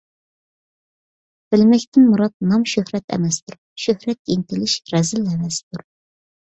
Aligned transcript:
بىلمەكتىن 1.55 2.07
مۇرات– 2.13 2.35
نام- 2.53 2.65
شۆھرەت 2.73 3.17
ئەمەستۇر، 3.19 3.61
شۆھرەتكە 3.85 4.19
ئىنتىلىش 4.37 4.79
رەزىل 4.97 5.31
ھەۋەستۇر. 5.37 5.89